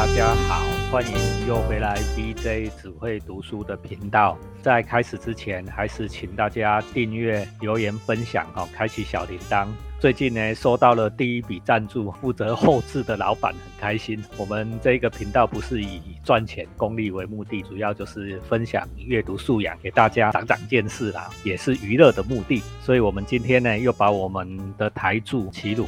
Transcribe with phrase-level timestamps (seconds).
[0.00, 4.38] 大家好，欢迎又回来 BJ 只会读书的频道。
[4.62, 9.68] 在开始之前，还是请大家订阅、留言、分享哦，开启小铃铛。
[9.98, 14.24] 最近呢，收到了第一笔赞助，负责后置的老板很开心。
[14.38, 22.62] 我们这个频道不是以赚钱、功利为目的，主要就是分享阅读素养给大家，长长见识啦，也是娱乐的目的。
[22.82, 25.86] 所以，我们今天呢，又把我们的台柱齐鲁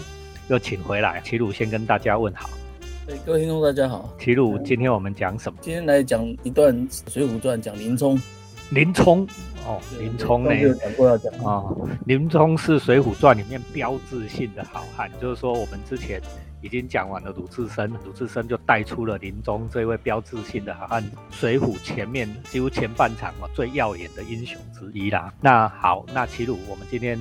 [0.49, 1.19] 又请回来。
[1.23, 2.51] 齐鲁先跟大家问好。
[3.05, 4.09] 对，各位听众大家好。
[4.17, 5.59] 齐鲁，今天我们讲什么？
[5.61, 6.73] 今天来讲一段
[7.09, 8.17] 《水浒传》，讲林冲。
[8.71, 9.27] 林冲。
[9.67, 10.51] 哦，林冲呢？
[10.75, 11.65] 讲过要讲啊，
[12.07, 16.21] 林冲是《水浒传》里面标志性的好汉，就是说我们之前
[16.61, 25.35] 已经讲完了鲁智深，鲁智深就带出了林冲这位标志性的好汉，《水浒》前面几乎前半场嘛最耀眼的英雄之一啦。
[25.41, 27.19] 那好，那齐鲁，我们今天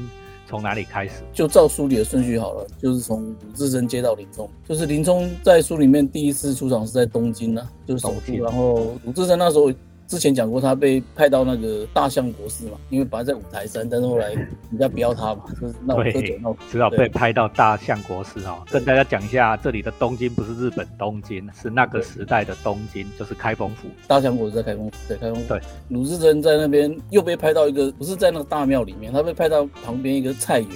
[0.51, 1.23] 从哪里开始？
[1.33, 9.71] 就照书里的顺序好了，就是从鲁智深接到林冲，就是林冲在书里面第一次出场是在东京呢，就是首都，然后鲁智深那时候。
[10.11, 14.33] 之前讲过，他被派到那个大相国寺嘛，因为本来在五台山，但是后来
[14.69, 18.61] 人家不要他嘛，就是闹喝酒闹，只好被派到大相国寺哦。
[18.69, 23.87] 跟大家讲一下，这里的东京不是日本东京，是那个时代的东京，就是开封府。
[24.05, 25.47] 大相国寺在开封府，对开封府。
[25.47, 30.69] 对，鲁智深在那边又被派到一个，不是在那个大庙里面，他被派到旁边一个菜园。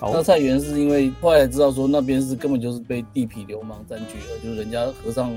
[0.00, 5.30] 那菜园是因为后来知道说那边是根本就是被地痞流氓占据了，就是人家和尚。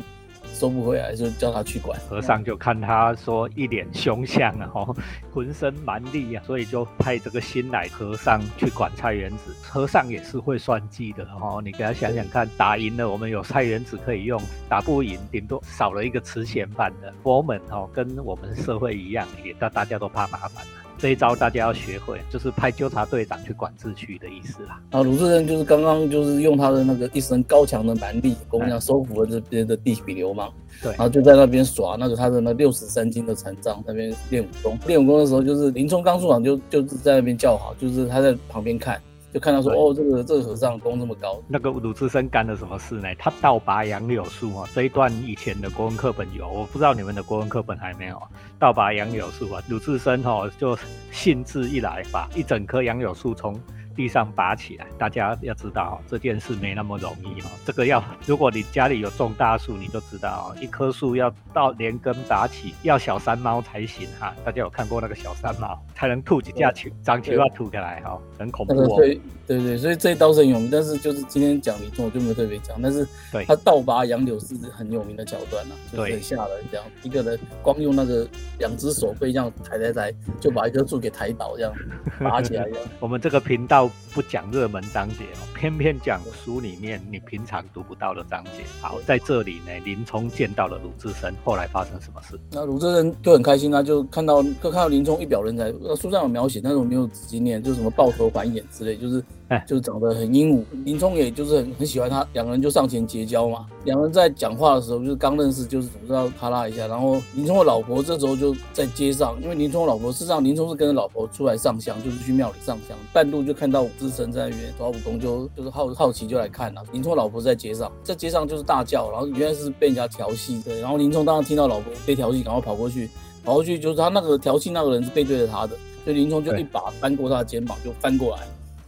[0.54, 4.96] 收不回来就叫他去管，和尚就看他说一脸凶相啊，吼，
[5.32, 9.54] 浑身蛮力啊，所以就派这个新来和尚去管菜园子。
[9.62, 20.66] 和尚也是会算计的，吼，你给他想想看，打赢了我们有菜园子可以用，打不赢顶多少了一个慈贤版的佛门，吼，跟我们社会一样，也大大家都怕麻烦。
[20.98, 24.80] 这一招大家要学会，就是派纠察队长去管制区的意思啦。
[24.92, 30.52] 啊，鲁智深就是刚刚就是用他的那个一身高强的蛮力，我们讲收服了这边的地痞流氓。
[30.82, 34.78] 对，然后就在那边耍那个他的那六十三斤的残障，那边练武功。
[34.88, 39.02] 练武功的时候，就是林冲刚出场就就是在那边叫好，就是他在旁边看。
[39.38, 41.40] 就看到说哦，这个这个和尚功这么高。
[41.48, 43.08] 那个鲁智深干了什么事呢？
[43.20, 48.20] 他倒拔杨柳树啊，这一段以前的国文课本有，我不知道你们的国文课本还没有。
[48.58, 50.76] 倒拔杨柳树啊，鲁智深哦就
[51.12, 53.60] 兴致一来，把一整棵杨柳树从。
[53.98, 57.46] 地上拔起来，大家要知道这件事没那么容易哦。
[57.66, 64.36] 这个要，如果你家里有种大树，你就知道一棵树要到连根拔起，要小山猫才行哈。
[64.46, 68.98] 大家有看过那个小山猫，才能吐几下球，长球要吐下来哈，很恐怖。
[68.98, 73.08] 对对对，所以这一刀是很有名，但是就是今天讲李宗我就没有特别讲，但是
[73.48, 78.28] 他倒拔杨柳是很有名的桥段呐，就是很吓人，这样一个人光用那个
[78.60, 81.74] 两只手背这样抬抬抬，就把一棵树给抬倒，这样
[82.20, 82.68] 拔起来。
[83.00, 83.87] 我们这个频道。
[84.14, 88.64] 不讲热门章节哦， 偏偏讲书里面你平常读不到的章节。
[88.82, 92.40] 好，在这里呢，林冲见到了鲁智深，后来发生什么事？
[92.52, 95.74] 那鲁智深就很开心啊，就看到就看到林冲一表人才。
[95.82, 99.24] 那书上有描写，但是我没有仔细念，就是什么抱头还眼之类，就是。
[99.50, 103.66] 哎，就是长得很英武，林冲也就是很很喜欢他，两个人就上前结交嘛。
[103.86, 106.86] 两个人在讲话的时候，就是刚认识，就是总是要咔啦一下。
[106.88, 112.98] 然后林冲的老婆这时候就在街上，因为林冲的老婆事实上林冲是跟着老婆出来上香，就是去庙里上香。
[113.14, 116.84] 半路就看到武智深在那边抓武功，就就是好好奇就来看了。
[116.92, 120.62] 林冲老婆在街上，在街上就是大叫，然后原来是被人家调戏。
[120.66, 123.10] 对，然后林冲当时听到老婆被调戏，赶快跑过去，
[123.46, 128.46] 跑过去就是他那个调戏那个人是背对着他的，所以林冲就一把翻过他的肩膀就翻过来。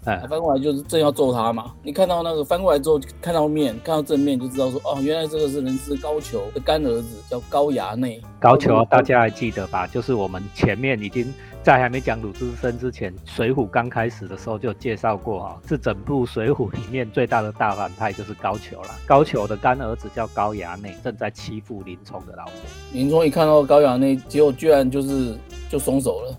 [0.10, 1.72] 哎，翻过来就是正要揍他嘛。
[1.84, 8.20] 你看到那个翻过来之后，看到面，看到正面就知道说，哦，原来这个是人质高俅的干儿子，叫高衙内。
[8.40, 9.86] 高俅大家还记得吧？
[9.86, 11.32] 就是我们前面已经
[11.62, 18.90] 在还没讲鲁智深之前，《水浒》刚开始的时候就介绍过哈，是整部《水浒》里面最大的大反派就是高俅了。
[19.06, 22.54] 高俅的干儿子叫高衙内，正在欺负林冲的老婆。
[22.94, 25.38] 林冲一看到高衙内，结果居然就是
[25.70, 26.36] 就松手了。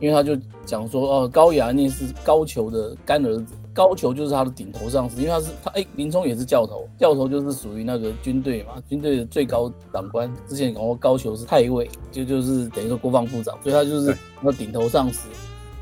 [0.00, 10.32] 因为他就讲说，哦，高衙内是高俅的干儿子，高俅就是他的顶头上司，因为他是他，哎，林冲也是教头，教头就是属于那个军队嘛，军队的最高长官。
[10.46, 15.28] 之前讲过，高俅是太尉，就就是等于说国防部长，所以他就是那顶头上司，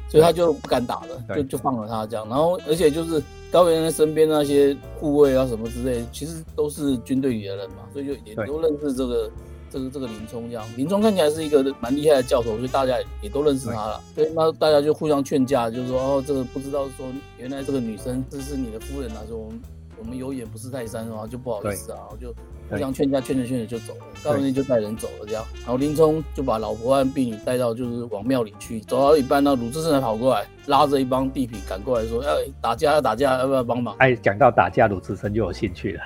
[0.08, 2.26] 所以他就不敢打了，就就放了他这样。
[2.28, 3.22] 然后，而且就是
[3.52, 9.30] 高衙内身边那些护卫啊什么之类，其实都是军队里的人嘛，所以就也都认识这个。
[9.70, 14.00] 这个这个林冲这样，林冲看起来是一个蛮厉害的教头，所以大家也都认识他了。
[14.14, 17.06] 所以那大家就互相劝架，就是说哦，这个不知道说
[17.38, 19.60] 原来这个女生这是你的夫人啊，说我们
[19.98, 22.34] 我们有眼不识泰山啊，就不好意思啊，就
[22.70, 30.44] 互相劝架，劝着劝着就走了，高阳内就带人走了这样，然后林冲就把老婆和婢女带到就是往庙里去，走到一半呢，鲁智深才跑过来。
[30.66, 33.94] 拉着一帮地痞赶过来，说要打架，要打架，要不要帮忙？
[33.98, 36.02] 哎，讲到打架，鲁智深就有兴趣了。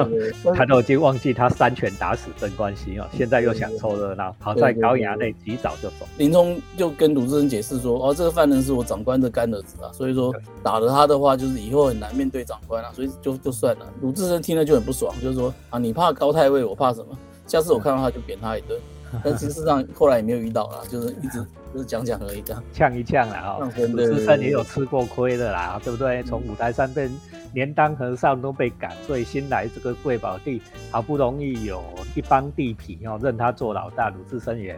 [0.56, 4.34] 他都已经忘记他三拳打死镇关西哦，现在又想凑热闹。
[4.38, 6.08] 好在高衙内及早就走。
[6.16, 17.18] 林冲就跟鲁智深解释说：“哦，这个犯人是我长官的干儿子啊，所以说打了他的话，就是以后很难面对长官啊，所以就就算了。”鲁智深听了就很不爽，就是说：“啊，你怕高太尉，我怕什么？
[17.46, 18.78] 下次我看到他就扁他一顿。
[19.24, 21.44] ”但事实上后来也没有遇到啦，就是一直。
[21.70, 23.70] 就是讲讲而已，这样呛一呛啦哈。
[23.76, 26.22] 鲁智深也有吃过亏的啦，对不对？
[26.22, 27.10] 从五台山被
[27.52, 31.84] 连当和尚都被赶，所以新来这个贵宝地，好不容易有
[32.14, 34.72] 一帮地痞哦，认他做老大，鲁智深也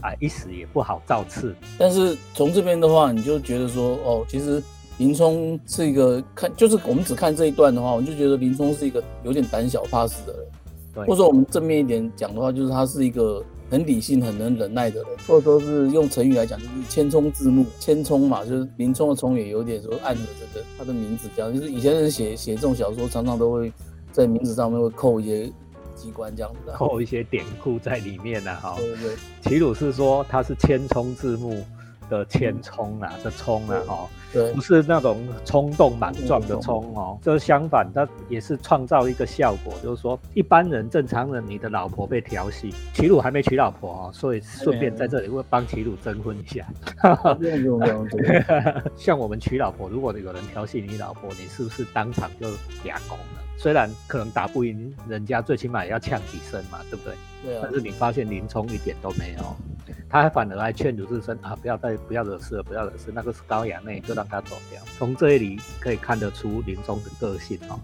[0.00, 1.54] 啊一时也不好造次。
[1.76, 4.62] 但是从这边的话，你就觉得说哦，其实
[4.96, 10.46] 林冲是一个看，就是我们只看这一段的话，我就觉得林冲是一个有点胆小怕死的人。
[10.94, 13.44] 或者说我们正面一点讲的话，就是他是一个。
[13.70, 21.54] 很理性、很能忍耐的人，或者说是用成语来讲，就是千冲字幕，千冲嘛，就是林冲的冲也有点说暗合这个他的名字这样。
[21.54, 23.72] 就是以前人写写这种小说，常常都会
[24.10, 25.46] 在名字上面会扣一些
[25.94, 28.52] 机关这样子， 扣一些典故在里面呢。
[28.56, 29.16] 哈，对对。
[29.42, 31.64] 齐鲁是说他是千冲字幕。
[32.10, 46.66] 的千冲啊，的冲啊，哈，对，不是那种冲动莽撞的冲哦，这相反，它也是创造一个效果，就是说一般人正常人，你的老婆被调戏，齐鲁还没娶老婆哦，所以顺便在这里会帮齐鲁征婚一下。
[48.96, 52.46] 像我们娶老婆，如果有人调戏你老婆，你是不是当场就
[52.84, 53.42] 俩拱了？
[53.56, 57.14] 虽然可能打不赢人家，最起码也要呛几声嘛，对不对？
[57.44, 57.60] 对啊。
[57.64, 59.56] 但是你发现林冲一点都没有，
[60.10, 63.12] 他还反而来劝鲁智深啊，不要再不要惹事了，不要惹事。
[63.14, 64.82] 那个是高衙内，就让他走掉。
[64.98, 67.78] 从这里可以看得出林冲的个性哦。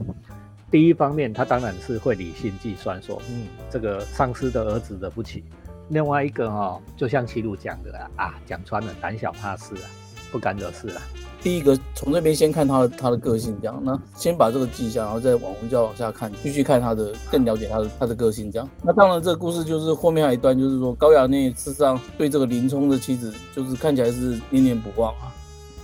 [0.69, 5.44] 第一方面，他当然是会理性计算，说嗯，这个上司的儿子惹不起。
[5.90, 9.87] 另外一个哈，就像齐鲁讲的啊，讲穿了，胆小怕事啊，
[10.32, 11.02] 不敢惹事啊。
[11.42, 18.68] 第一个从这边先看他的他的个性，这样，那先把这个记下，然后再往红教往下看，继续看他的，更了解他的他的个性，这样。
[18.82, 25.32] 那当然，这个故事就是后面还有一段，就是说高衙内事实上对这个林冲的妻子，就是看起来是念念不忘啊。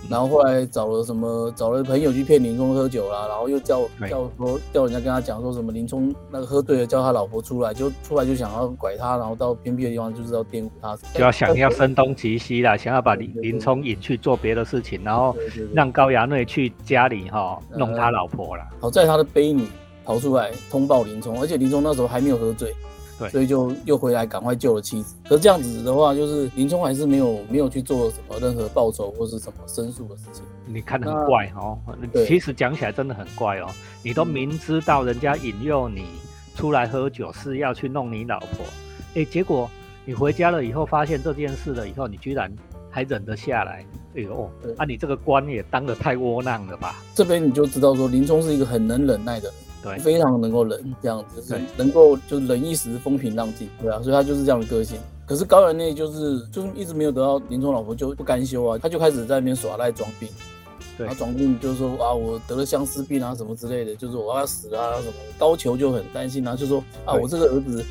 [0.09, 1.51] 然后后来找了什么？
[1.55, 15.35] 找了朋友去骗林冲喝酒啦，然后又叫叫说叫人家跟他讲说什么林冲那个喝醉了叫他老婆出来，就出来就想要拐他，然后到偏僻的地方就是要玷污他，就要想要声东击西啦，想要把林林冲引去做别的事情，然后
[15.73, 18.63] 让高衙内去家里哈弄他老婆了。
[18.79, 19.67] 好在他的婢女
[20.03, 22.73] 跑出来通报林冲，而且林冲那时候还没有喝醉。
[23.31, 25.15] 所以就又回来赶快救了妻子。
[25.27, 30.43] 可是这样子的话，就是林冲还是没有没有去做什么任何报仇或是什么申诉的事情。
[30.65, 31.77] 你看得很怪哦，
[32.25, 33.67] 其实讲起来真的很怪哦。
[34.01, 36.05] 你都明知道人家引诱你
[36.55, 38.65] 出来喝酒是要去弄你老婆，
[39.15, 39.69] 哎，结果
[40.05, 42.53] 你回家了以后发现这件事了以后，你居然
[42.89, 43.85] 还忍得下来。
[44.15, 46.95] 哎呦，啊，你这个官也当得太窝囊了吧？
[47.15, 49.53] 这边你就知道说林冲是一个很能忍耐的人。
[49.83, 54.97] 对，非常能够忍，这样子是能够就忍一时风平浪静，对啊，所以他就是这样的个性。
[55.25, 60.29] 可是高衙内就是就是一直没有得到林冲老婆就不甘休啊，他就开始在那边耍赖装病，
[60.97, 65.13] 对，他装病就是说啊我得了相思病啊什么之类的，就是我要死啊什么。
[65.37, 67.83] 高俅就很担心啊，就说啊我这个儿子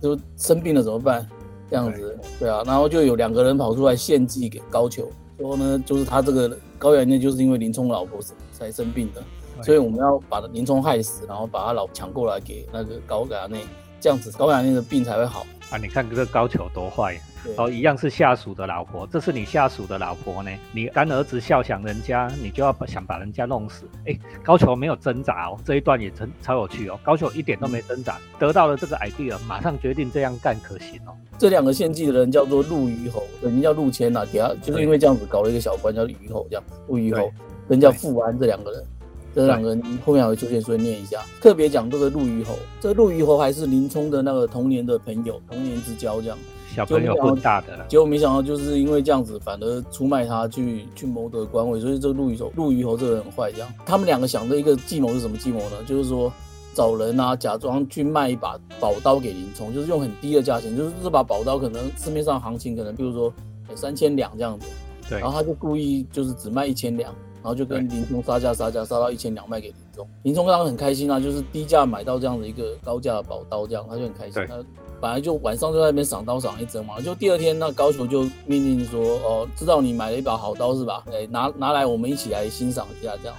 [0.00, 1.26] 就生病了怎么办？
[1.70, 5.06] 这样子，对啊，然后就有两个人跑出来献祭给高俅，
[5.38, 8.20] 说呢就是他这个高衙内就是因为林冲老婆
[8.52, 9.22] 才生病的。
[9.62, 13.60] 所以我们要把林冲害死，然后把他老抢过来给那个高衙内，
[14.00, 15.76] 这样子高衙内的病才会好啊！
[15.76, 17.18] 你看这个高俅多坏，
[17.56, 23.84] 哦，一样是下属的老婆，这是你下属的老婆呢，你干儿子孝想人家，你就要想把人家弄死。
[24.06, 26.98] 哎，高俅没有挣扎哦，这一段也真超有趣哦。
[27.02, 31.14] 高俅一点都没挣扎，得到了这个 idea，马上决定这样干可行哦。
[31.38, 37.30] 这两个献祭的人叫做陆虞侯，本名叫陆谦呐，底下就是因为这样子搞了一个小官叫虞侯，这样陆虞侯
[37.68, 38.84] 跟叫富安这两个人。
[39.34, 41.20] 这两个人后面还会出现，所以念一下。
[41.40, 46.38] 特别讲这个陆虞侯，这个陆虞侯还是林冲的那个童年的朋友，童年之交这样。
[46.74, 53.52] 小朋友混大的，结果没想到就是因为这样子，反而出卖他去去谋得官位，所以这个陆虞侯，陆虞侯这个人很坏。
[53.52, 55.76] 这样，他们两个想的一个计谋是什么计谋呢？
[55.86, 56.32] 就是说
[56.72, 63.30] 找人啊，假装去卖一把宝刀给林冲，就是用很低的价钱，就是这把宝刀可能市面上行情可能比如说
[63.74, 64.66] 三千两这样子，
[65.10, 67.14] 对，然后他就故意就是只卖一千两。
[67.42, 74.42] 然后就跟林冲杀价杀价杀到一千两卖给林冲，林冲当然很开心啊，就是低价买到这样的一个高价的宝刀，这样他就很开心。
[74.48, 74.56] 他
[75.02, 81.02] 本来就晚上就在那边赏刀赏一针嘛，就第二天那高俅就命令说，哦，知道你买了一把好刀是吧？
[81.12, 83.36] 哎，拿拿来我们一起来欣赏一下这样。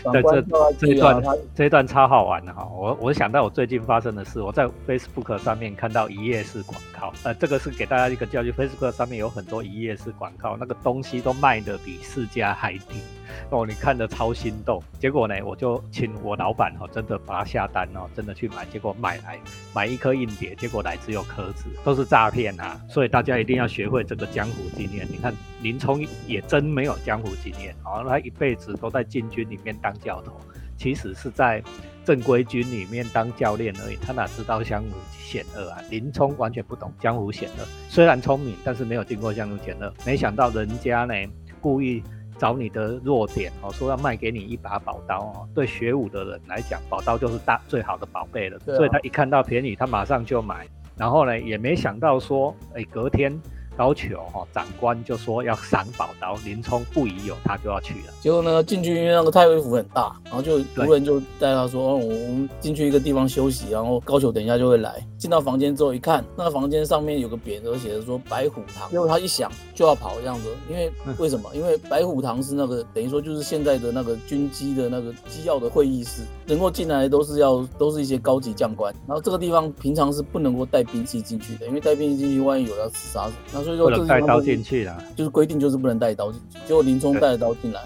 [0.10, 1.22] 对，这这一段
[1.54, 13.02] 这一段超好玩的哈，我我想到我最近发生的事，我在 Facebook 上面看到一页式广告，呃，这个是给大家一个教育，Facebook 上面有很多一页式广告，那个东西都卖的比市价还低。
[13.50, 19.38] 哦，你看的超心动，结果呢，我就请我老板哦，真的把它下单哦，真的去买，结果买来
[19.72, 22.80] 买一颗硬碟，结果来只有壳子，都是诈骗啊！
[22.88, 25.06] 所以大家一定要学会这个江湖经验。
[25.10, 30.32] 你看林冲也真没有江湖经验，哦，他一辈子都在禁军里面当教头，
[30.76, 31.62] 其实是在
[32.04, 35.78] 正规军里面当教练而已，他哪知道江湖险恶啊？
[35.90, 41.14] 林冲完全不懂江湖险恶，虽然聪明，但是没有经过江湖险恶，没想到人家呢
[41.60, 42.02] 故意。
[42.40, 45.46] 找你的弱点哦，说要卖给你一把宝刀哦。
[45.54, 48.58] 对学武的人来讲，宝刀就是大最好的宝贝了。
[48.60, 50.66] 所以他一看到便宜，他马上就买。
[50.96, 53.38] 然后呢，也没想到说，哎，隔天。
[53.78, 58.12] 要求哈，长官就说要赏宝刀，林冲不疑有他，就要去了。
[58.20, 68.88] 结果呢，进去因为那个太尉府很大，然后就仆人就带他说：“哦，我们进去一个地方休息，然后高俅等一下就会来。”进到房间之后一看，那个房间上面有个匾额，写着说“白虎堂”。
[68.90, 71.50] 结果他一想就要跑这样子，因为 为什么？
[71.54, 78.94] 因为白虎堂是那个等于说就是现在的那个军机的那个机要的会议室，能够进来都是要都是一些高级将官。
[79.06, 86.58] 然后这个地方平常是不能够带兵器进去的，因为带兵器进去，万一有要刺杀什么，那所以说不能带刀进去了，就是规定就是不能带刀进去。
[86.66, 87.80] 结果林冲带着刀进来，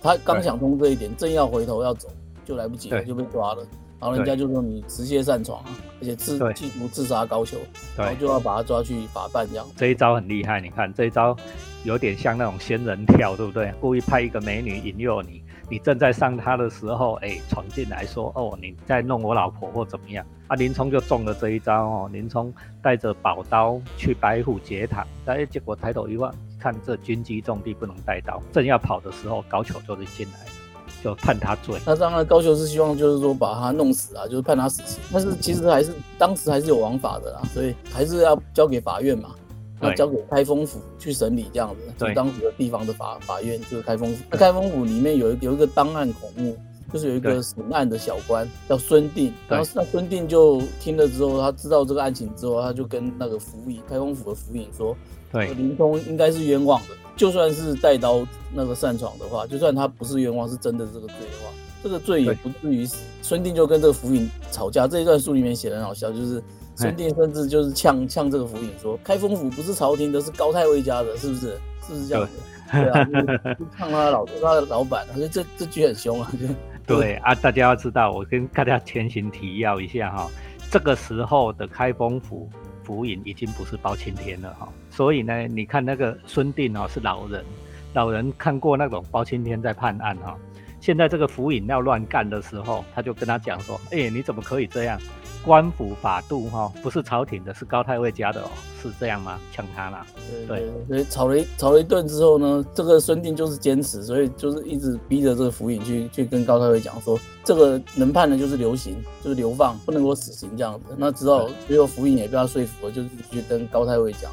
[0.00, 2.08] 他刚想通这一点，正要回头要走，
[2.44, 3.66] 就来不及了，就被抓了。
[4.00, 5.64] 然后人家就说你直接擅闯，
[6.00, 7.56] 而且自企图自杀高俅，
[7.96, 9.66] 然后就要把他抓去法办这样。
[9.76, 11.34] 这一招很厉害，你看这一招
[11.84, 13.72] 有点像那种仙人跳，对不对？
[13.80, 15.42] 故意派一个美女引诱你。
[15.74, 20.24] 你正在上他的时候，哎，闯进来说，哦，你在弄我老婆或怎么样？
[20.46, 22.10] 啊，林冲就中了这一招哦。
[22.12, 30.46] 林冲带着宝刀去白虎节堂，哎，结果抬头一望，看这军机重地不能带刀，正要跑的时候，高俅就是进来，
[31.02, 31.76] 就判他罪。
[31.84, 35.02] 那当然，高俅是希望就是说把他弄死啊，就是判他死刑。
[35.12, 39.30] 但是其实还是当时还是有王法的啦，所以还是要交给法院嘛。
[39.80, 44.24] 要交给开封府去审理，这样子，就当时的地方的法法院就是开封府。
[44.30, 46.56] 那开封府里面有一有一个档案孔目，
[46.92, 49.32] 就是有一个审案的小官叫孙定。
[49.48, 54.96] 然后那孙定就听了之后，他知道这个案情之后，他就跟那个府尹开封府的府尹说
[55.32, 61.52] ：“对，林冲应该是冤枉的，就算是带刀那个擅闯的话，就算他不是冤枉，是真的这个罪的话，
[61.82, 66.42] 这个罪也不至于死。”孙定就跟这个府尹吵架，这一段书里面写的很好笑，就是。
[66.76, 71.58] 孙定甚至就是呛呛这个府尹说：“开封府不是朝廷的，是高太尉家的，是不是？
[71.86, 72.32] 是不是这样子？
[72.72, 73.04] 对啊，
[73.58, 76.32] 就呛他老他的老板，所以这这句很凶啊。
[76.86, 80.30] 对啊，大家要知道，我跟大家前行提要一下哈，
[80.70, 82.48] 这个时候的开封府
[82.82, 87.44] 府尹已经不是包青天了哈，所以呢，你看那个孙定哦是老人，
[87.92, 90.36] 老人看过那种包青天在判案哈，
[90.80, 94.98] 现在这个府尹要乱干的时候，他就跟他讲说：，哎，你怎么可以这样？”
[95.44, 98.48] 官府法度哈，不是朝廷的，是高太尉家的哦，
[98.82, 99.38] 是这样吗？
[99.52, 100.06] 抢他啦？
[100.48, 110.94] 对，所以吵了一吵了一顿之后呢，这个孙定就是坚持，所以就是一直逼着这个府尹去去跟高太尉讲说，这个能判的就是流刑，就是流放，不能够死刑这样子。
[110.96, 114.30] 那之后最后府尹也被他说服了，就是去跟高太尉讲。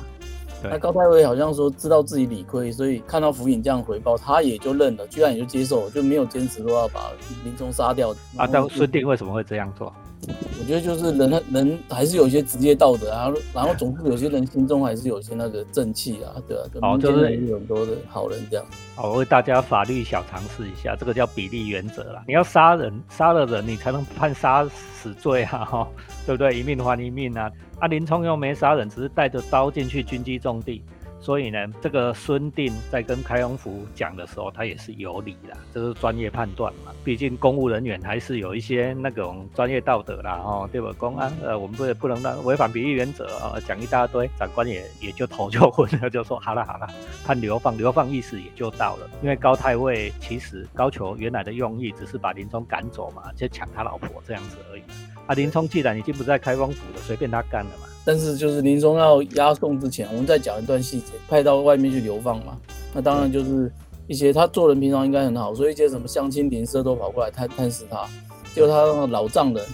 [0.64, 7.12] 那高太尉好像说知道自己理亏，所以看到府尹这样回报，他也就认了，居然也就接受了，就没有坚持说要把
[7.44, 8.12] 林冲杀掉。
[8.38, 9.92] 啊，但孙定为什么会这样做？
[10.28, 18.66] 我觉得就是人人还是有一些职业道德啊，然后总是有些人心中还是有些那个正气啊，对啊，哦，就是很多的好人这样。
[18.96, 22.24] 好，为大家法律小尝试一下，这个叫比例原则啦。
[22.28, 25.88] 你要杀人，杀了人你才能判杀死罪啊， 哈，
[26.26, 26.60] 对不对？
[26.60, 27.52] 一命还一命啊。
[27.80, 30.84] 啊，林冲又没杀人，只是带着刀进去军机重地。
[31.22, 36.92] 所以呢，这个孙定在跟开封府讲的时候，他也是有理的，这是专业判断嘛。
[37.04, 40.92] 毕竟公务人员还是有一些那种专业道德啦，哦，对吧？
[40.98, 46.88] 公安，呃，我们不不能让违反比例原则啊，讲一大堆， 长官也也就头就昏了，就说好了好了，
[47.24, 49.08] 判流放，流放意思也就到了。
[49.22, 54.82] 因为高太尉其实高俅原来的用意只是把林冲赶走嘛，就抢他老婆这样子而已。
[55.28, 57.88] 啊，林冲既然已经不在开封府了，随便他干了嘛。
[58.04, 62.58] 但是就是林冲要押送之前，我们再讲一段细节，派到外面去流放嘛。
[62.94, 63.72] 那当然就是
[64.08, 68.08] 一些他做人平常应该很好，所以一些什么乡亲邻舍都跑过来探探视他。
[68.54, 69.66] 就他老丈人，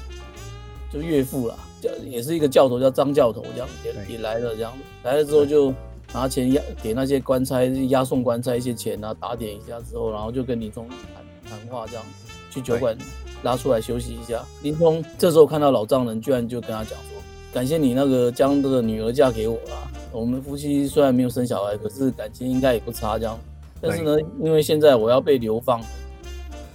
[0.93, 4.71] 就岳父啦，叫也是一个教头，叫张教头，这样也也来了，这样
[5.03, 5.73] 来了之后就
[6.13, 12.03] 拿钱押给那些官差押送官差一些钱啊，打点一下之后，然后就跟林冲谈谈话，这样
[12.51, 12.95] 去酒馆
[13.41, 14.43] 拉出来休息一下。
[14.61, 17.16] 林冲这时候看到老丈人，居然就跟他讲说。
[17.53, 19.91] 感谢你那个将这个女儿嫁给我啦。
[20.11, 23.37] 我们夫妻虽然没有生小孩，可是感情应该也不差这样。
[23.81, 25.81] 但是呢，因为现在我要被流放，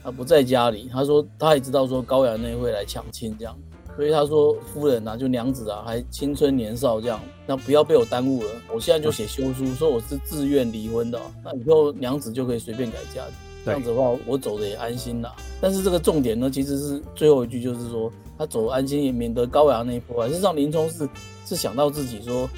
[0.02, 0.88] 他不在家里。
[0.93, 3.57] 他说他也知道说高衙内会来抢亲这样，
[3.97, 8.50] 所以他说夫人啊，就娘子啊，还青春年少这样，那不要被我耽误了。
[8.73, 13.23] 我现在就写休书，说我是自愿离婚的，那以后娘子就可以随便改嫁。
[13.64, 15.35] 这样子的话，我走的也安心啦。
[15.61, 20.28] 但是这个重点呢，其实是最后一句，就是说他走安心，也免得高衙内破坏。
[20.28, 21.09] 实际上林冲是
[21.47, 22.49] 是想到自己说，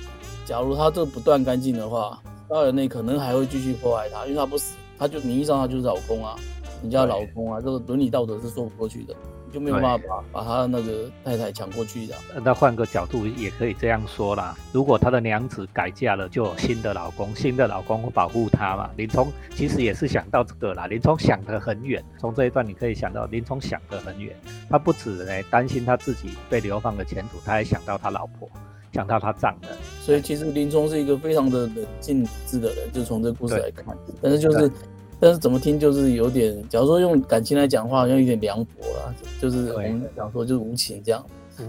[0.46, 6.36] 假如他这不断干净的话，高衙内可能还会继续破坏他，因为他不死，他就名义上他就是老公啊，
[6.82, 9.14] 人家老公啊，这个伦理道德是说不过去的。
[9.54, 12.14] 就没有办法把把他那个太太抢过去的。
[12.42, 18.90] 那换个角度也可以这样说啦，如果他的娘子改嫁了，就有新的老公，新的老公会保护他嘛。
[18.96, 22.04] 林冲其实也是想到这个啦，林冲想得很远。
[22.18, 24.34] 从这一段你可以想到，林冲想得很远，
[24.68, 28.50] 他不止呢担心他自己被流放的前途，他还想到他老婆，
[28.92, 29.70] 想到他丈人。
[30.00, 33.96] 所以其实林冲是一个非常的冷静智的人，就从这个故事来看。
[34.20, 34.68] 但是就是。
[35.20, 39.14] 但是怎么听就是有点，假如说用感情来讲话，好像有点凉薄了。
[39.40, 41.24] 就是我们讲说就是无情这样，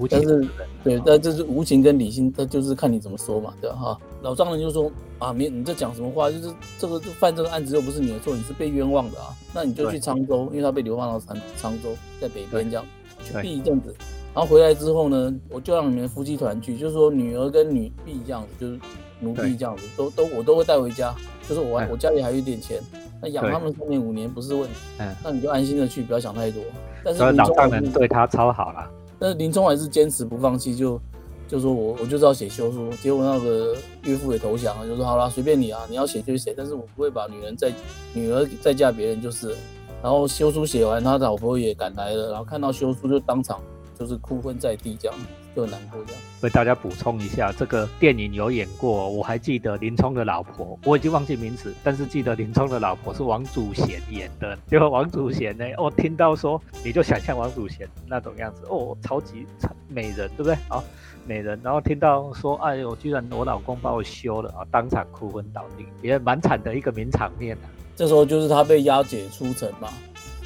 [0.10, 0.48] 但是
[0.84, 3.76] 对，但就是无情跟理性，那就是看你怎么说嘛，对吧？
[3.76, 6.32] 哈，老丈人就说啊，你你在讲什么话？
[6.32, 6.50] 就是
[6.80, 9.36] 这个犯这个案子又不是你的错，你是被冤枉的啊。
[9.54, 12.86] 那你就去沧州，因为他被流放到沧沧州，在北边这样
[13.24, 13.94] 去避一阵子，
[14.34, 18.80] 然后回来之后呢，我就让你们夫妻团聚，就是说女儿跟女婢这样子，就是
[19.20, 21.14] 奴婢这样子，都都我都会带回家，
[21.48, 22.82] 就是我我家里还有一点钱。
[23.22, 26.62] 那养他们三年五年不是问题，嗯，那你就安心的去，不要想太多。
[27.04, 28.90] 但是老丈人对他超好了。
[29.18, 31.00] 但是林冲还是坚持不放弃，就
[31.48, 32.90] 就说我我就是要写休书。
[33.02, 37.72] 结果那个岳父也投降了，就说好啦，随便你啊，你要写就写，但是我不会把女人再
[38.14, 39.56] 女儿再嫁别人就是。
[40.04, 43.60] 然后休书写完，他老婆也赶来了，然后看到休书就当场
[43.98, 45.18] 就是哭昏在地这样。
[45.56, 46.22] 就很难过这样。
[46.42, 54.56] 为大家补充一下，这个电影有演过，我还记得林冲的老婆，我已经忘记名字，但是记得林冲的老婆是王祖贤演的。
[54.68, 59.48] 结果王祖贤呢，哦听到说，你就想象王祖贤那种样子，哦，超级
[59.88, 60.54] 美人，对不对？
[60.68, 60.84] 啊，
[61.26, 61.60] 美人。
[61.64, 67.66] 然后听到说，哎呦，居然我老公把我休了啊，当场哭昏倒地，也蛮惨的一个名场面啊。
[67.96, 69.88] 这时候就是他被押解出城嘛，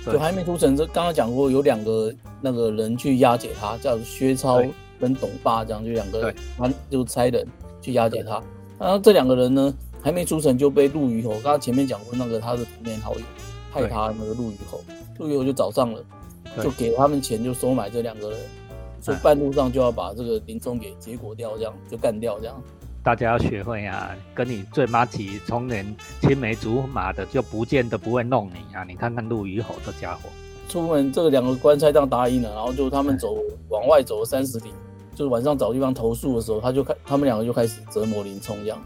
[0.06, 4.64] 就还没出城，这刚刚讲过有两个那个人去押解他，叫薛超。
[5.00, 7.48] 跟董霸这样就两个人，他就差人
[7.82, 8.42] 去押解他。
[8.78, 13.22] 然后这两个人呢，还没出城就被陆虞侯，刚刚前面讲过那个他的童年好友，
[13.72, 14.82] 害他那个陆虞侯，
[15.18, 16.04] 陆虞侯就找上了，
[16.64, 18.40] 就给他们钱，就收买这两个人，
[19.02, 22.62] 说半路上就要把这个林冲给结果掉，这样就干掉这样。
[23.04, 25.86] 大家要学会啊，跟你最妈起从年
[26.22, 28.84] 青梅竹马的，就不见得不会弄你啊。
[28.84, 30.30] 你看看陆虞侯这家伙，
[30.68, 33.38] 出门这个两个官差这样答应了，然后就他们走
[33.70, 34.72] 往外走了三十里。
[35.20, 38.82] 就是晚上找地方投诉的时候，他就开，他们两个就开始折磨林冲这样，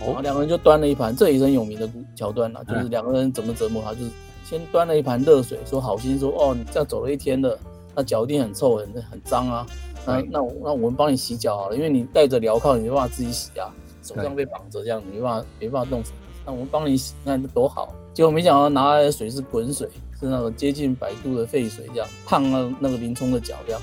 [0.00, 4.10] 然后两个人就端了一盘，这也是很有名的桥段了，就是两个人怎么折磨他，就是
[4.42, 7.58] 先端了一盘热水，说好心说哦，你这样走了一天了，
[7.94, 9.66] 那脚一定很臭很很脏啊，
[10.06, 13.68] 那那那我们帮你洗脚好了，因为你带着镣铐，你没办法自己洗啊，
[14.02, 16.02] 手上被绑着这样你，没办法没办法弄，
[16.46, 17.94] 那我们帮你洗，那多好。
[18.14, 19.86] 结果没想到拿来的水是滚水，
[20.18, 23.82] 是那种接近百度的沸水这样，烫了那个林冲的脚这样。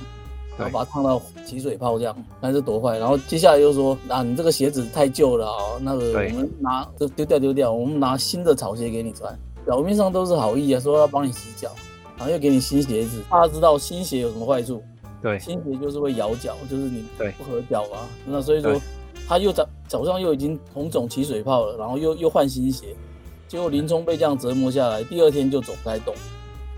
[0.58, 2.98] 然后把它烫到起水泡这样，那是多坏。
[2.98, 9.38] 然后接下来又说啊，你这个鞋子太旧了啊，那个我们拿就丢掉丢掉，我们拿新的草鞋给你穿。
[9.66, 11.72] 表面上都是好意啊，说要帮你洗脚，
[12.18, 13.22] 然后又给你新鞋子。
[13.30, 14.84] 大家知道新鞋有什么坏处？
[15.22, 17.06] 对，新鞋就是会咬脚，就是你
[17.38, 18.00] 不合脚嘛。
[18.26, 18.80] 那所以说
[19.26, 22.88] 他又早早上又已经红肿起水泡了，然后又又换新鞋，
[23.48, 26.13] 结果林冲被这样折磨下来，第二天就走不太动。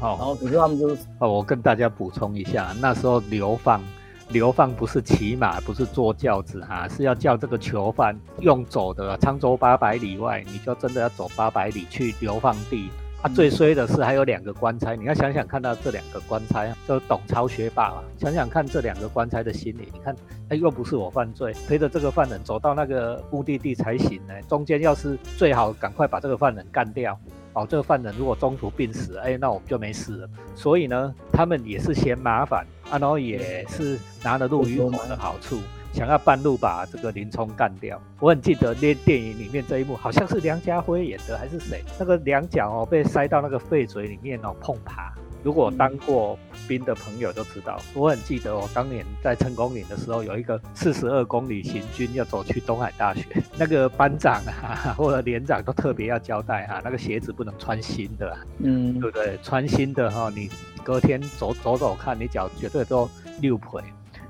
[0.06, 3.82] 好，然后可是他们就哦，我跟大家补充一下，那时候流放，
[4.30, 12.92] 流放不是骑马，不是坐轿子哈，是要叫这个囚犯用走的，沧州八百里外，你就真的要走八百里去流放地。
[13.24, 20.16] 啊，最衰的是还有两个官差，你要想想看到这两个官差，就董超学霸嘛，想想看这两个官差的心理，你看，
[20.50, 27.20] 哎，又不是我犯罪，陪着这个犯人走到那个目的地才行呢，中间要是最好赶快把这个犯人干掉。
[27.56, 30.30] 哦，这个犯人如果中途病死，哎，那我们就没事了。
[30.56, 35.60] 所以呢，他们也是嫌麻烦，啊，然后也是拿了陆虞侯的好处，
[35.94, 37.98] 想要半路把这个林冲干掉。
[38.20, 41.82] 我很记得那电影里面这一幕，好像是梁家辉演的，还是谁？
[41.98, 45.14] 那个两脚哦被塞到那个废嘴里面哦碰爬。
[45.46, 53.24] 如果当过兵的朋友都知道，我很记得我，当年在成功岭的时候，有一个四十二公里行军要走去东海大学，
[53.56, 59.38] 那个班长啊或者连长都特别要交代哈，那个鞋子不能穿新的，嗯，对不对？
[59.44, 60.50] 穿新的哈，你
[60.84, 63.08] 隔天走走走看，你脚绝对都
[63.40, 63.84] 六腿。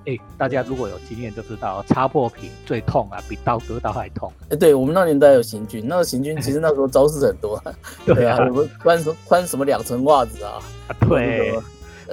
[0.05, 4.31] 哎，大家如果有经验就知道，擦破皮最痛啊，比刀割刀还痛。
[4.49, 7.61] 哎，对我们那年代有行军，那个行军其实那时候招式很多，
[8.05, 8.37] 对啊，
[8.81, 10.59] 穿什穿什么两层袜子啊？
[11.07, 11.57] 对。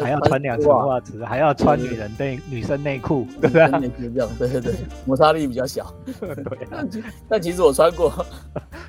[0.01, 3.69] 还要穿两层袜子，还要穿女人内女生内裤，对不对？
[3.79, 4.75] 内裤这样，对对对，
[5.05, 5.93] 摩擦力比较小。
[6.19, 8.11] 对，但其实我穿过，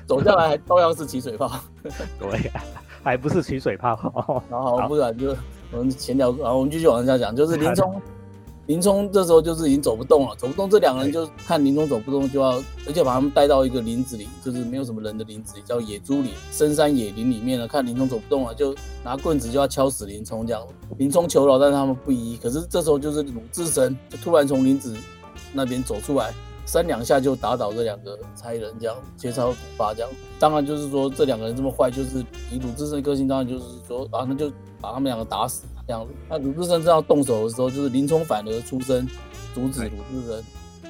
[0.06, 1.60] 走下来还照样是起水泡。
[2.18, 2.50] 对，
[3.02, 4.42] 还不是起水泡。
[4.48, 5.36] 然后不然就
[5.72, 8.00] 我们前聊，然后我们继续往下讲，就是林冲。
[8.66, 18.74] 林冲这时候就是已经走不动了，走不动，这两个人就看林冲走不动，就要而且把他们带到一个林子里，就是没有什么人的林子里，叫野猪林，深山野林里面呢，看林冲走不动了，就
[19.04, 20.66] 拿棍子就要敲死林冲这样。
[20.96, 22.38] 林冲求饶，但是他们不依。
[22.42, 24.96] 可是这时候就是鲁智深就突然从林子
[25.52, 26.32] 那边走出来，
[26.64, 30.08] 三两下就打倒这两个差人，这样切磋古法这样。
[30.38, 34.50] 当然就是说这两个人这么坏，就是以鲁智深的个性，当然就是说啊，那就
[34.80, 35.64] 把他们两个打死。
[35.86, 39.06] 这样子，那鲁智深正要动手的时候，就是林冲反而出声
[39.54, 40.44] 阻止鲁智深，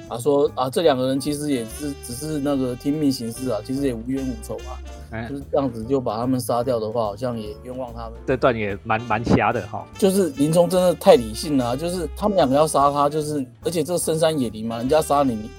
[0.07, 4.57] 啊说啊这两个人其实也是只是那个听命行事啊，其实也无冤无仇
[5.11, 8.13] 啊，就是这样子就把他们杀掉的话，好像也冤枉他们。
[8.25, 15.49] 这段也蛮蛮瞎的哈，就是林冲真的太理性了，就是他们两个要杀他，就是而且这深山野林嘛，人家杀你。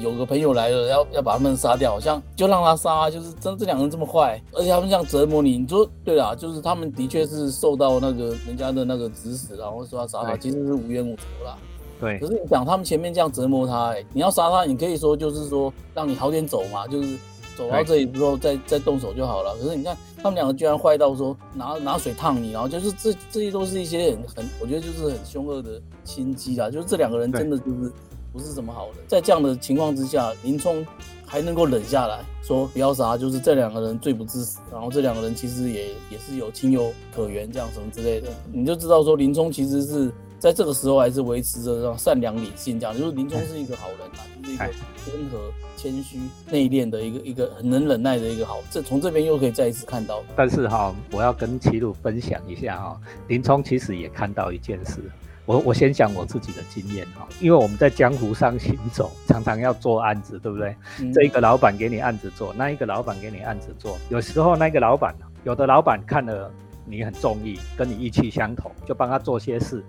[0.00, 11.58] 有个朋友来了，要要把他们杀掉，好像就让他杀，就是真这两个人这么坏，而且他们这样折磨你，你说对啦，就是他们的确是受到那个人家的那个指使，然后说要杀他，其实是无冤无仇啦。
[12.00, 12.18] 对。
[12.18, 17.18] 可是你讲他们前面这样折磨他，哎，你要杀他，你可以说就是说让你好点走嘛，就是
[17.54, 19.54] 走到这里之后再再动手就好了。
[19.60, 26.70] 可是你看他们两个居然坏到说拿拿水烫你，然后就是这这些都是一些很很，我觉得就是很凶恶的心机啦。
[26.70, 27.92] 就是这两个人真的就是。
[28.34, 30.84] 不是什么好人，在这样的情况之下，林冲
[31.24, 34.58] 还能够忍下来，说不要杀，就是这两个人罪不至死。
[34.72, 44.64] 然后这两个人其实也也是有情有可原，这样什么之类的，你就知道说林冲其实是在这个时候还是维持着这种善良理性，这样就是林冲是一个好人啊，就是一个
[45.12, 45.38] 温和、
[45.76, 46.18] 谦虚、
[46.50, 48.58] 内敛的一个一个很能忍耐的一个好。
[48.68, 50.20] 这从这边又可以再一次看到。
[50.34, 55.00] 但是哈，我要跟齐鲁分享一下哈，林冲其实也看到一件事。
[55.46, 60.74] 我我先讲我自己的经验哈，因为我们在江湖上行走，常常要做案子，对不对？
[61.12, 66.50] 这一个老板给你案子做，那一个老板给你案子做，有时候那个老板，有的老板看了
[66.86, 69.84] 你很中意，跟你意气相投，就帮他做些事。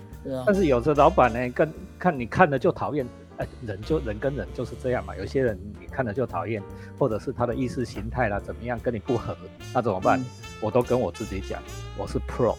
[0.46, 5.15] 但是有的老板呢，跟看你看了就讨厌，哎，人就人跟人就是这样嘛。
[5.15, 6.62] 有些人你看了就讨厌，
[7.00, 9.38] 或者是他的意识形态啦怎么样跟你不合，
[9.74, 10.20] 那怎么办？
[10.60, 11.62] 我都跟我自己讲，
[11.98, 12.56] 我是 pro。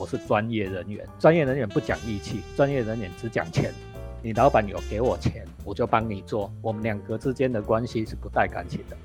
[0.00, 3.70] 我是专业人员，专业人员不讲义气，专业人员只讲钱。
[4.22, 6.50] 你老板有给我钱，我就帮你做。
[6.62, 8.96] 我们两个之间的关系是不带感情的，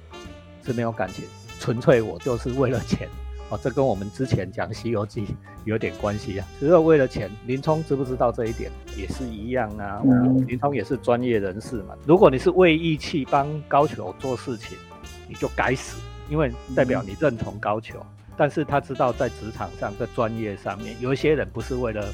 [0.63, 1.25] 是没有感情，
[1.59, 3.09] 纯粹我就是为了钱。
[3.49, 5.25] 哦，这跟我们之前讲《西游记》
[5.65, 7.29] 有点关系啊，只是为了钱。
[7.45, 8.71] 林冲知不知道这一点？
[8.95, 10.01] 也是一样啊。
[10.47, 11.93] 林冲也是专业人士嘛。
[12.07, 14.77] 如果你是为义气帮高俅做事情，
[15.27, 15.97] 你就该死，
[16.29, 17.95] 因为代表你认同高俅。
[18.37, 22.07] 但是他知道，在职场上，在专业上面，有一些人不是为了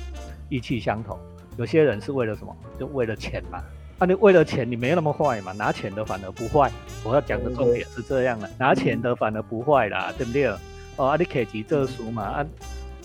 [0.49, 1.19] 意气相投，
[1.57, 2.55] 有些人是为了什么？
[2.79, 3.62] 就为了钱嘛。
[3.99, 5.51] 啊，你为了钱，你没那么坏嘛？
[5.51, 6.71] 拿钱的反而不坏。
[7.03, 10.47] 我要讲的重点是这样的，拿钱的反而不坏啦，对不对？
[10.95, 12.23] 哦，啊，你可以急这书嘛？
[12.23, 12.45] 啊，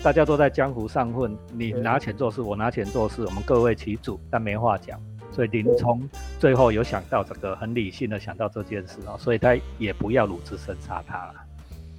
[0.02, 4.98] 大家都在江湖上混，你拿钱做事，我拿钱做事，我们各为其主，但没话讲。
[5.33, 11.35] 所以林冲最后有想到这个，很理性的想到这件事啊，所以他也不要鲁智深杀他了。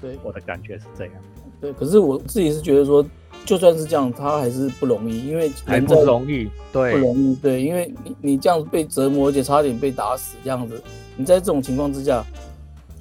[0.02, 1.14] 对，我的感觉是这样。
[1.60, 3.04] 对，可是我自己是觉得说，
[3.44, 10.80] 就算是这样，他还是不容易，因为还不容易，对，不容易，对，因为你你这样被折磨，而且差点被打死这样子，
[11.16, 12.24] 你在这种情况之下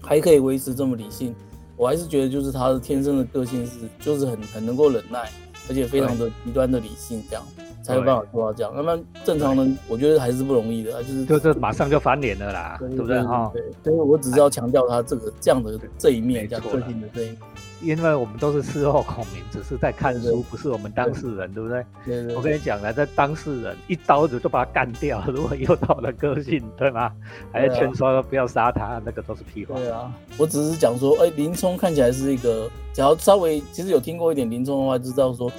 [0.01, 1.35] 还可以维持这么理性，
[1.77, 5.31] 我还是觉得就是他的天生的个性是，就是很很能够忍耐，
[5.69, 7.43] 而且非常的极端的理性这样。
[7.83, 13.49] 才有办法做到这样，那么正常人我觉得还是不容易的，就是就是马上就翻脸了啦，对不对哈？
[13.55, 17.39] 对，所以我只是要强调他这个这样的这一面，这样个性的这一面。
[17.83, 21.85] 因为我们都是事后孔明，只是在看书，不是我们当事人，对不对？
[22.05, 22.37] 对对。
[22.37, 27.13] 我跟你讲了，在当事人一刀子就把他干掉， 如果有到了个性，对吗？
[27.53, 29.75] 还要劝说不要杀他，那个都是屁话。
[29.77, 35.51] 对啊，我只是讲说，哎，林冲看起来是一个，只要稍微其实有听过一点林冲的话，知道说。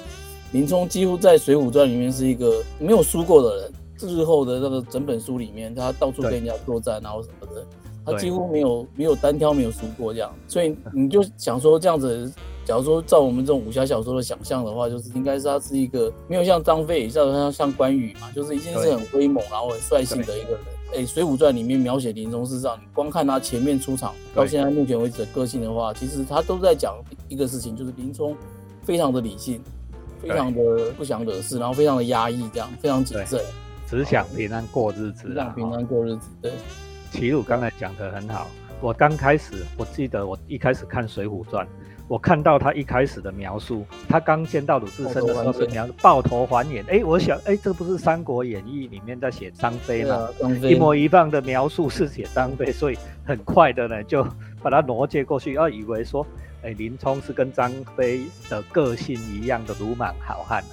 [0.54, 7.66] 林冲几乎在《水浒传》里面是一个没有输过的人，日后的那个整本书里面，他到处跟人家作战，然后什么的，
[8.08, 10.34] 他几乎没有没有单挑没有输过这样。
[10.48, 12.32] 所以你就想说这样子，
[12.66, 20.60] 假如说照我们这种武侠小说的想象的话，就是应该是他是一个没有像张飞，像像像关羽嘛，就是一定是很威猛然后很率性的一个人。
[20.96, 26.96] 哎，《水浒传》里面描写林冲，是这样你光看他前面出场到现在目前为止的个性的话，其实他都在讲
[27.28, 28.36] 一个事情，就是林冲
[28.84, 29.62] 非常的理性。
[30.20, 33.40] 非常的不想惹事，然后非常的压抑，这样非常谨慎，
[33.88, 36.28] 只想平安过日子，只想平安过日子。
[36.42, 36.54] 对，
[37.18, 38.48] 齐鲁刚才讲的很好。
[38.80, 41.66] 我刚开始，我记得我一开始看《水浒传》，
[42.08, 46.86] 我看到他一开始的描述，他刚见到鲁智深的时候是描述抱头还眼。
[46.88, 50.30] 哎，我想，哎，这不是《三国演义》里面在写张飞吗？
[50.62, 54.24] 一模一样的描述是写张飞，所以很快的呢就
[54.62, 56.24] 把他挪接过去，要以为说，
[56.62, 60.64] 哎，林冲是跟张飞的个性一样的鲁莽好汉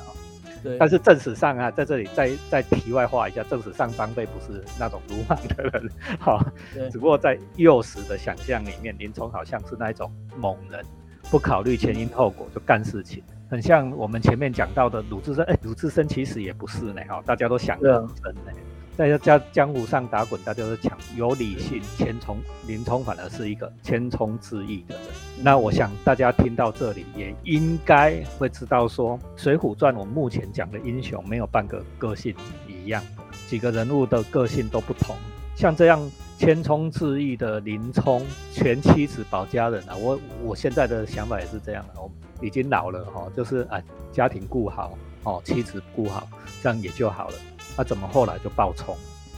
[0.73, 0.77] 啊。
[0.79, 6.45] 但是正史上啊，在这里再再题外话一下，正史上张飞不是那种鲁莽的人，哈，
[6.91, 10.85] 只不过在幼时的想象里面，林冲好像是那一种猛人，
[11.31, 18.53] 不考虑前因后果就干事情，很像我们前面讲到的鲁智深，哎，鲁智深其实也不是呢，哈，大家都想得很深呢。
[18.97, 25.05] 在江江湖上打滚，大家都讲有理性，千冲林冲反而是一个千冲自义的人。
[25.43, 32.33] 那我想大家听到这里，也应该会知道说，《水浒传》我目前讲的英雄没有半个个性
[32.69, 33.03] 一样，
[33.49, 35.17] 几个人物的个性都不同。
[35.57, 36.01] 像这样
[36.39, 42.09] 千冲自义的林冲，全妻子保家人啊，我我现在的想法也是这样的，我
[42.41, 46.29] 已经老了哈，就是啊家庭顾好哦，妻子顾好，
[46.63, 47.35] 这样也就好了。
[47.77, 48.97] 他怎么后来就爆冲？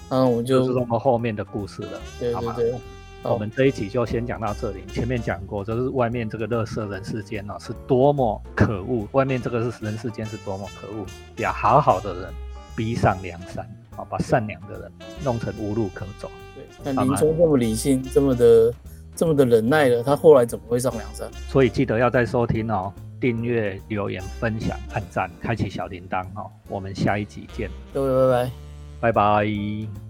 [0.08, 2.74] 嗯，我就是我们后面的故事了，对对对。
[3.22, 4.84] 我们这一集就先讲到这里。
[4.92, 9.08] 前面讲过，就是外面这个乐色人世间呢，是多么可恶。
[9.10, 11.04] 外面这个是人世间是多么可恶，
[11.36, 12.32] 把好好的人
[12.76, 14.92] 逼上梁山，啊，把善良的人
[15.24, 16.30] 弄成无路可走。
[16.54, 18.72] 对，那林冲这么理性，这么的
[19.16, 21.28] 这么的忍耐了，他后来怎么会上梁山？
[21.48, 22.92] 所以记得要再收听哦。
[23.20, 26.50] 订阅、留言、分享、按赞、开启小铃铛哈！
[26.68, 28.50] 我们下一集见，各位
[29.00, 30.05] 拜拜，拜拜。